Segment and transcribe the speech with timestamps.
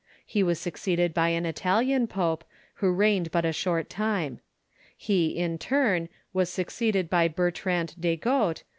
[0.25, 2.43] He was succeeded by an Italian pope,
[2.77, 4.37] who reigned but a short time.„,.
[4.37, 4.41] .u
[4.97, 8.67] He, in turn, was succeeded by Bertrand de Got, Removal of the ''^.